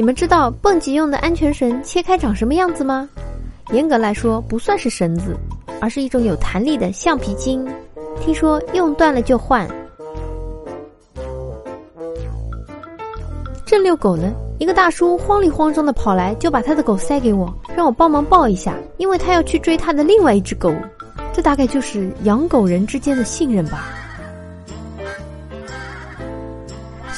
[0.00, 3.06] 你们知道蹦极用的安全绳切开长什么样子吗？
[3.70, 5.36] 严格来说，不算是绳子，
[5.78, 7.68] 而是一种有弹力的橡皮筋。
[8.18, 9.68] 听说用断了就换。
[13.66, 20.72] 正遛狗呢，一个大叔慌里慌张的跑来，就把他的狗塞给我，让我帮忙抱一下，因为他要去追他的另外一只狗。
[21.30, 23.99] 这大概就是养狗人之间的信任吧。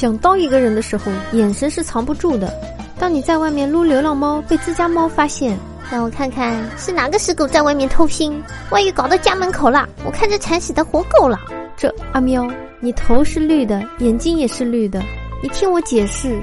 [0.00, 2.50] 想刀一个人的时候，眼神是藏不住的。
[2.98, 5.58] 当你在外面撸流浪猫，被自家猫发现，
[5.92, 8.32] 让我看看是哪个死狗在外面偷腥，
[8.70, 11.38] 万一搞到家门口了，我看这惨死的活够了。
[11.76, 12.50] 这阿喵，
[12.80, 15.02] 你头是绿的，眼睛也是绿的，
[15.42, 16.40] 你听我解释。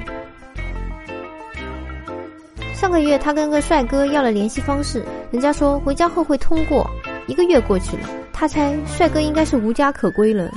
[2.72, 6.88] 上个月他跟个帅哥要了联系方式，人家说回家后会通过。
[7.26, 10.48] 一个月过去了，他猜帅哥应该是无家可归了。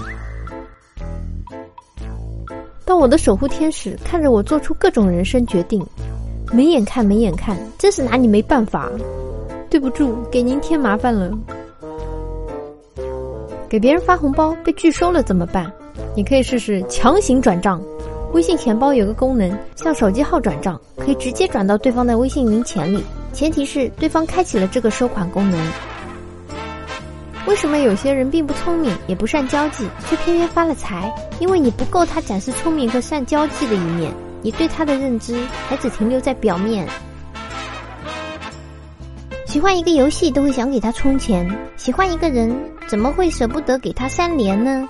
[2.83, 5.85] 当我的守护天使看着我做出各种人生决定，
[6.51, 8.89] 没眼看没眼看，真是拿你没办法。
[9.69, 11.31] 对不住，给您添麻烦了。
[13.69, 15.71] 给别人发红包被拒收了怎么办？
[16.13, 17.81] 你可以试试强行转账。
[18.33, 25.59] 微信钱包有个功能，像手机号转账，可以直接转到对方的微信零钱里，前提是对方开启了这个收款功能。
[27.51, 31.13] 为什么有些人并不聪明，也不善交际，却偏偏发了财？
[31.41, 34.09] 因为你不够他展示聪明和善交际的一面，
[34.41, 36.87] 你对他的认知还只停留在表面。
[39.45, 42.57] 喜欢一个游戏都会想给他充钱，喜欢一个人
[42.87, 44.87] 怎么会舍不得给他三连呢？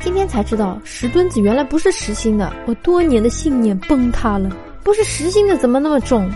[0.00, 4.54] 今天才知道石墩子原来不是实心的，我多年的信念崩塌了。
[4.84, 6.30] 不是实心的怎么那么重？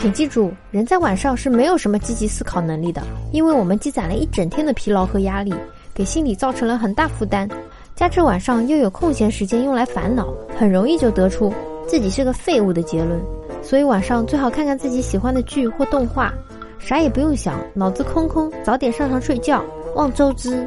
[0.00, 5.52] 请记住，人在晚上是没有什么积极思考能力的，因为我们积攒了一整天的疲劳和压力，
[5.92, 7.50] 给心理造成了很大负担，
[7.96, 11.52] 加之晚上又有空闲时间用来烦恼，很容易就得出
[11.84, 13.20] 自己是个废物的结论。
[13.60, 16.32] 所以晚上最好看看自己喜欢的剧或动画，
[16.78, 19.64] 啥也不用想，脑子空空，早点上床睡觉，
[19.96, 20.64] 望周知。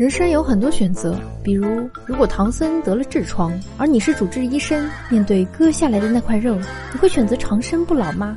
[0.00, 6.56] 人生有很多选择，比如，如果唐僧得了痔疮，而你是主治医生，面对割下来的那块肉，
[6.90, 8.34] 你会选择长生不老吗？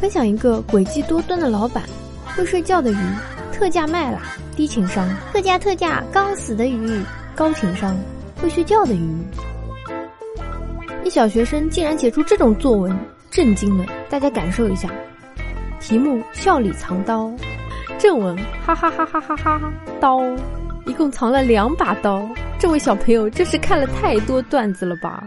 [0.00, 1.84] 分享一个诡计多端的老板，
[2.34, 2.96] 会睡觉的鱼，
[3.52, 4.18] 特价卖了，
[4.56, 7.02] 低情商；特价特价，刚死的鱼，
[7.34, 7.94] 高情商；
[8.40, 9.18] 会睡觉的鱼。
[11.04, 12.98] 一小学生竟然写出这种作文，
[13.30, 14.88] 震惊了，大家感受一下。
[15.80, 17.30] 题目：笑里藏刀。
[18.04, 19.72] 正文，哈哈哈哈哈哈！
[19.98, 20.20] 刀，
[20.84, 22.22] 一共藏了两把刀。
[22.58, 25.24] 这位小朋友真是看了太多段子了吧？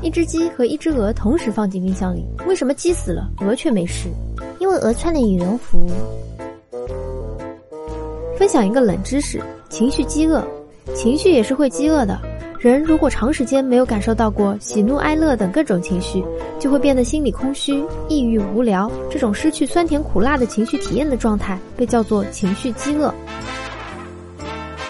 [0.00, 4.08] 一只鸡和一只鹅同时放进冰箱里，为什么鸡死了，鹅却没事？
[4.58, 5.90] 因为鹅穿了羽绒服。
[8.38, 10.42] 分享一个冷知识：情绪饥饿，
[10.94, 12.18] 情绪也是会饥饿的。
[12.66, 16.24] 人如果长时间没有感受到过喜怒哀乐等各种情绪，
[16.58, 18.90] 就会变得心里空虚、抑郁、无聊。
[19.08, 23.14] 这种失去酸甜苦辣的情绪体验的状态，被叫做情绪饥饿。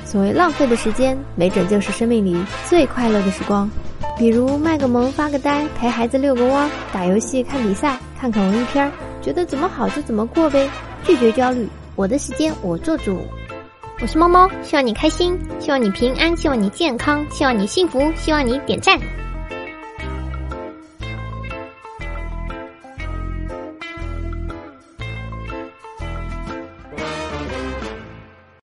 [0.07, 3.71] 所谓浪费的时间，没准就是生命里最快乐的时光。
[4.17, 10.67] 比如卖个萌、发个呆、陪孩子遛个弯、打游戏、看比赛、看看文艺片，觉得怎么好就怎么过呗。
[11.05, 13.19] 拒绝焦虑，我的时间我做主。
[13.99, 19.01] 我是猫猫，希望你开心，希望你平安，希望你健康，希望你幸福，希望你点赞。